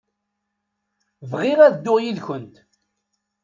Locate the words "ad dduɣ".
1.63-1.97